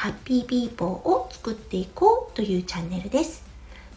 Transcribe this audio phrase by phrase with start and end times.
[0.00, 3.44] ハッピーピーポーを作っていこうというチャンネルです。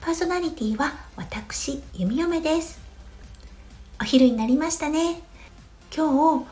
[0.01, 2.81] パーソナリティは私弓嫁です。
[4.01, 5.21] お昼になりましたね。
[5.95, 6.45] 今日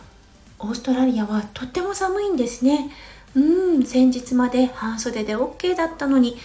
[0.58, 2.92] オーストラリアはとっても寒いんですね。
[3.36, 6.38] うん先日まで半袖で OK だったのに。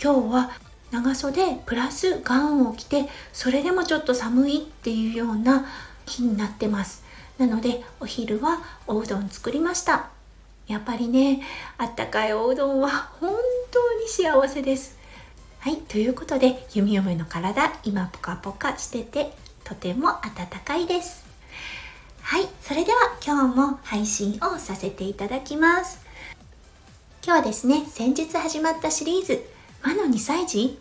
[0.00, 0.52] 今日は
[0.92, 5.66] 長袖プラスガウンを着てそれでもちょっと寒いっていうような
[6.06, 7.02] 日になってます。
[7.38, 10.11] なのでお昼はおうどん作りました。
[10.72, 11.42] やっぱりね
[11.76, 13.30] あったかいおうどんは本
[13.70, 14.98] 当に幸せです。
[15.58, 21.26] はいということで弓嫁の体今ポカポカしててとても暖かいです。
[22.22, 26.00] はいそれでは今日も配信をさせていただきます。
[27.22, 29.44] 今日はですね先日始まったシリーズ
[29.82, 30.78] 魔の2歳児。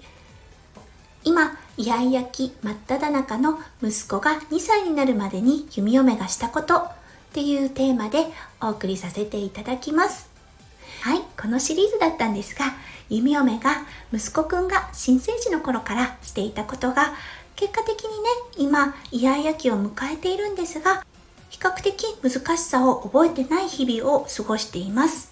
[1.25, 7.00] 今イヤイヤ期真っ只中の息子が2歳になるまでに弓嫁がしたこと。
[7.31, 8.25] っていうテーマで
[8.59, 10.29] お送りさせていただきます。
[11.01, 12.65] はいこのシリーズだったんですが
[13.09, 17.13] 弓嫁が息子くんが新生児の頃からしていたことが
[17.55, 21.05] 結果的にね今イヤイヤ期を迎えているんですが
[21.49, 25.31] 比較的難しさを覚えてない日々を過ごしています。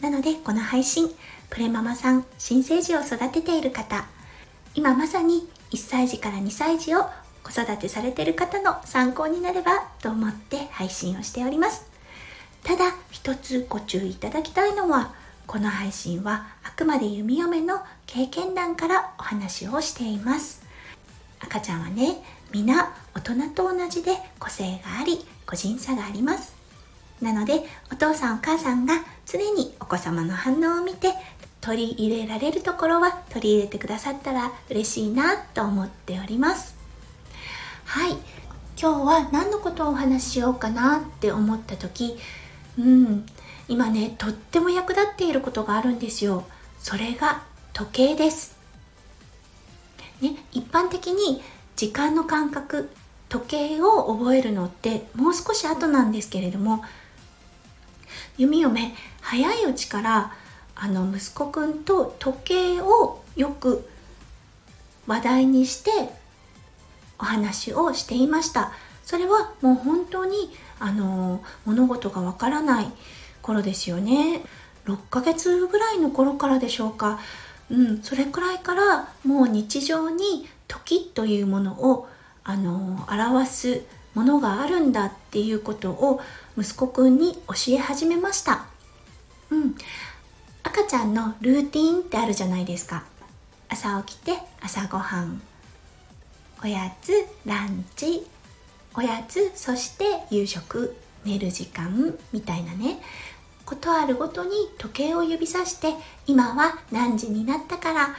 [0.00, 1.08] なのでこの配信
[1.50, 4.06] プレママさん新生児を育てている方
[4.74, 7.06] 今まさに1歳児から2歳児を
[7.42, 11.86] 子育てされてる方の参考になればと思って配信をしております。
[12.62, 15.12] ただ一つご注意いただきたいのは
[15.46, 20.62] この配信はあくまで弓嫁の経験談からお話をしています。
[21.40, 22.22] 赤ちゃんはね
[22.52, 26.54] 皆大人と同じで個性があり個人差があります。
[27.20, 28.94] なのでお父さんお母さんが
[29.26, 31.12] 常にお子様の反応を見て
[31.60, 36.81] 取り入れられるところは取り入れてくださったら嬉しいなと思っております。
[37.92, 38.12] はい。
[38.80, 42.16] 今日は何のことをお話ししようかなって思った時
[42.78, 43.26] うん。
[43.68, 46.44] 今ねとっても役立っていることがあるんですよ。
[46.78, 47.42] それが
[47.74, 48.56] 時計です。
[50.22, 51.42] ね一般的に
[51.76, 52.88] 時間の感覚
[53.28, 56.82] 時計を覚えるのってもう少し後なんですけれども
[58.38, 60.32] 弓嫁早いうちから
[60.74, 63.86] あの息子くんと時計をよく
[65.06, 66.21] 話題にして
[67.22, 68.72] お話をしていました。
[69.04, 70.50] それはもう本当に
[70.80, 72.86] あの物事がわからない
[73.40, 74.42] 頃ですよね。
[74.86, 77.20] 6ヶ月ぐらいの頃からでしょうか。
[77.70, 82.08] うんそれくらいからもう日常に時というものを
[82.42, 83.82] あの表す
[84.14, 86.20] ものがあるんだっていうことを
[86.58, 88.66] 息子くんに教え始めました。
[89.50, 89.76] うん。
[90.64, 93.04] 赤ちゃんのルーティンってあるじゃないですか。
[93.68, 95.40] 朝起きて朝ごはん。
[96.64, 97.12] おやつ
[97.44, 98.24] ランチ。
[98.94, 100.96] おやつそして夕食。
[101.24, 103.00] 寝る時間みたいなね。
[103.64, 105.94] ことあるごとに時計を指さして
[106.26, 108.14] 今は何時になったから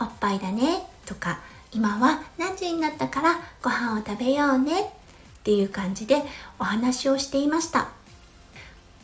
[0.00, 1.40] おっぱいだねとか
[1.70, 4.84] 今は何時になったからご飯を食べようねっ
[5.44, 6.22] ていう感じで
[6.58, 7.88] お話をしていました。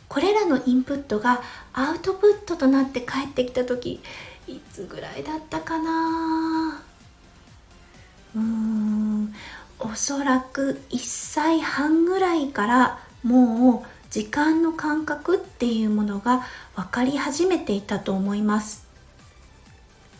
[0.09, 1.41] これらのインプットが
[1.73, 3.99] アウトプットとなって帰ってきた時
[4.47, 6.32] いつぐらいだったかな
[9.93, 16.41] おそらく1歳半ぐらいからもう時間の感覚っていうものが
[16.75, 18.87] 分かり始めていたと思います。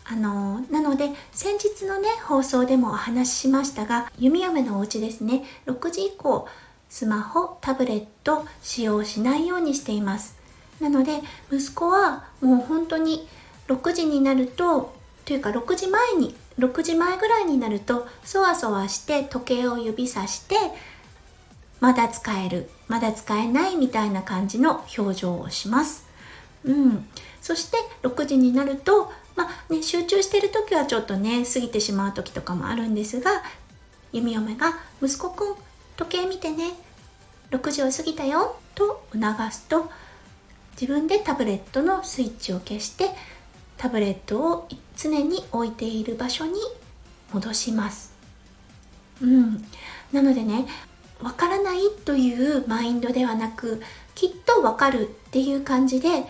[0.06, 5.44] あのなので先日のね放送でもお話ししましたが弓嫁のお家ですね。
[5.66, 6.47] 6時以降
[6.88, 10.37] スマホタブレット使用しないようにしています。
[10.81, 11.22] なので
[11.52, 13.28] 息子はもう本当に
[13.69, 14.93] 6時になると
[15.26, 20.55] というか6時前に6時前ぐらいになるとそわそわして時計を指さして
[21.79, 26.05] まだ使えるまだ使えないみたいな感じの表情をします。
[26.64, 27.08] うん。
[27.41, 33.44] そして6時になるとまあね集中してる時はちょっとね過ぎてしまう時とかもあるんですが
[34.14, 35.55] 弓嫁が「息子くん
[35.97, 36.72] 時計見てね
[37.52, 39.91] 6時を過ぎたよと促すと
[40.79, 43.09] 自分でタブレットのスイッチを消して
[43.78, 44.67] タブレットを
[44.97, 46.53] 常に置いている場所に
[47.34, 48.13] 戻します。
[49.22, 49.66] うん。
[50.11, 50.66] なのでね
[51.22, 53.81] わからないというマインドではなく
[54.13, 56.25] きっとわかるっていう感じで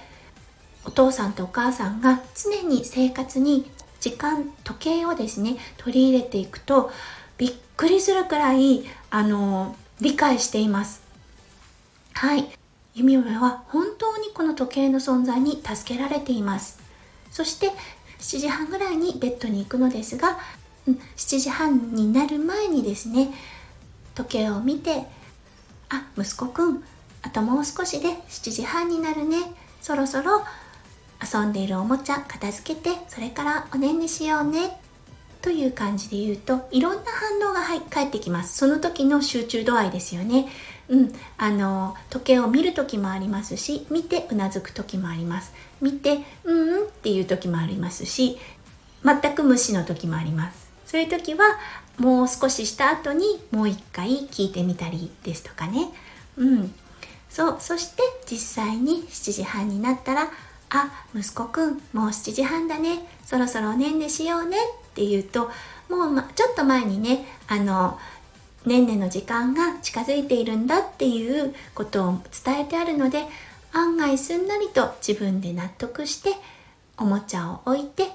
[0.86, 3.69] お父さんとお母さんが常に生活に
[4.00, 6.92] 時間時計をですね取り入れていくと
[7.38, 11.04] びっくりするくらいあの理解しています。
[12.13, 12.50] はい。
[12.95, 16.80] 弓嫁は本当にこの時計の存在に助けられています。
[17.31, 17.71] そして
[18.19, 20.38] 7時半ぐらいにベッドに行くのですが、
[20.88, 23.33] うん、7時半になる前にですね
[24.15, 25.06] 時計を見て
[25.89, 26.83] あ息子くん
[27.21, 29.38] あともう少しで7時半になるね
[29.81, 30.44] そろそろ
[31.21, 34.80] 遊んでいるおもちゃ片付けてそれからおねんねしようね
[35.42, 38.57] という感じで言うといろんな反応が返ってきます。
[38.57, 40.48] その時の集中度合いですよね。
[40.90, 41.14] うん。
[41.38, 45.54] あの時計を見る時もありますし見てうなずく時もあります。
[45.82, 48.38] 見てうんうんっていう時もありますし
[49.04, 50.72] 全く無視の時もあります。
[50.86, 51.44] そういう時は
[51.98, 55.90] もう少しした後にもう一回聞いてみたりですとかね。
[56.38, 56.74] うん。
[57.30, 60.28] そうそして実際に7時半になったら
[60.70, 63.08] あ息子くんもう7時半だね。
[63.26, 64.58] そろそろおねんねしようね。
[64.58, 65.50] って言うと
[65.90, 68.00] もう、ちょっと前にねあの
[68.65, 73.25] ねんねの時間が近づいているんだっていうことを伝えてあるので
[73.74, 76.31] 案外すんなりと自分で納得して
[76.98, 78.07] おもちゃを置いて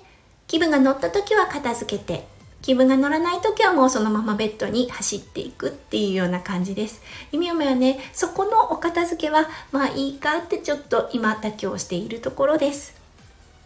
[0.46, 2.26] 気分が乗った時は片付けて
[2.62, 7.00] 気分が乗らない時はもうそのままベッドに走っていくっていうような感じです。
[7.30, 13.00] 弓嫁はね、そこのお片付けはまあいいかってちょっと今妥協しているところです。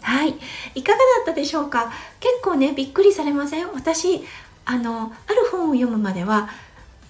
[0.03, 0.35] はい。
[0.75, 1.91] いかがだったでしょうか？
[2.21, 3.73] 結構ね、びっくりされません？
[3.73, 4.23] 私、
[4.67, 6.51] あの、ある本を読むまでは、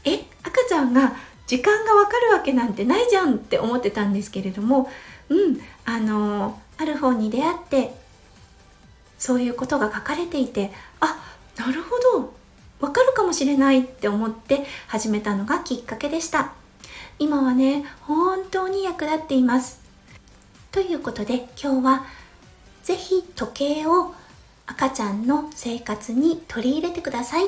[0.04, 1.14] え、赤ちゃんが
[1.46, 4.90] 時間がわかるわけなんてないじゃんって思ってたんですけれども、
[5.28, 7.94] うん、あの、ある本に出会って、
[9.18, 10.70] そういうことが書かれていて、
[11.00, 11.22] あ、
[11.56, 12.34] なるほど
[12.80, 16.52] わかるかもしれないって思って始めたのがきっかけでした。
[17.20, 19.80] 今はね本当に役立っています。
[20.72, 22.06] ということで今日は
[22.82, 24.12] 是非時計を
[24.66, 27.44] 赤ちゃんの生活に取り入れてください。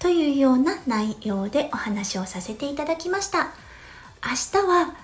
[0.00, 3.52] というような内容でお話をさせていただきました。
[4.24, 4.94] 明日は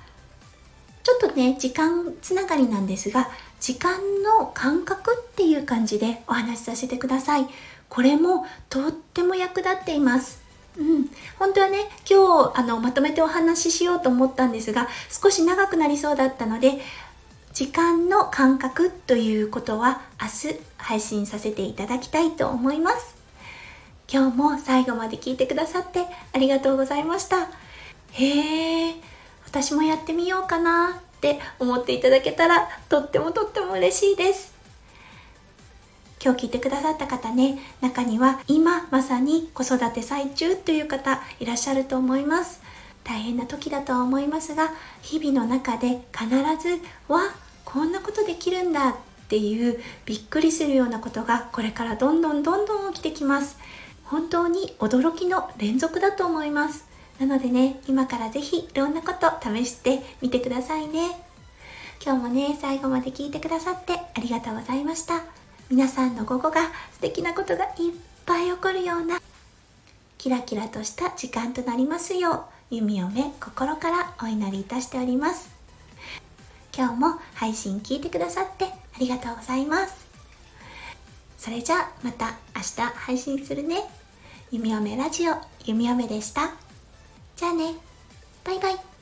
[1.03, 3.29] ちょっとね時間つながりなんですが
[3.61, 7.47] 時間の感覚っていう感じでお話しさせてください。
[7.89, 10.43] これもとっても役立っています。
[10.79, 11.79] うん、本当はね
[12.11, 16.81] 今日あのまとめてお話ししようと思ったんですが少し長くなりそうだったので
[17.55, 23.16] 時間の感覚ということは明日配信させていただきたいと思います。
[24.13, 27.49] 今日も最後まで聞いてくださってありがとうございました
[28.13, 28.95] へえ
[29.47, 34.57] 私もやってみようかなって思っていただけたらとってもとっても嬉しいです
[36.27, 42.63] 今日聞いてくださった方ね、中には今まさに子育て最中という方いらっしゃると思います。
[43.05, 44.73] 大変な時だとは思いますが、
[45.03, 46.29] 日々の中で必
[46.61, 47.21] ず、わ、
[47.65, 48.95] こんなことできるんだっ
[49.29, 53.57] ていうびっくりするようなことがこれからどんどんどんどん起きてきます。
[54.07, 56.87] 本当に驚きの連続だと思います。
[57.21, 61.11] なのでね、今からぜひいろんなこと試してみてくださいね。
[62.05, 65.25] 今日もね、最後まで聞いてくださってありがとうございました。
[65.69, 66.63] 皆さんの午後が
[66.93, 67.71] 素敵なことがいっ
[68.25, 69.21] ぱい起こるような
[70.19, 75.51] キラキラとした時間となりますよう弓を目心からお祈りいたしております
[76.77, 80.06] 今日も配信聞いてくださってありがとうございます
[81.39, 83.83] それじゃあまた明日配信するね。
[84.51, 86.53] 弓嫁ラジオ弓嫁でした。
[87.37, 87.75] じゃあね。
[88.45, 88.96] バイバイ。